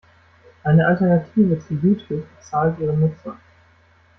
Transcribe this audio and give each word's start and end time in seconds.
Eine 0.63 0.87
Alternative 0.87 1.59
zu 1.59 1.75
YouTube 1.75 2.25
bezahlt 2.35 2.79
Ihre 2.79 2.97
Nutzer. 2.97 3.37